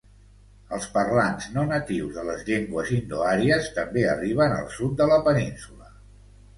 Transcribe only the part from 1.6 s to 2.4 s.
natius de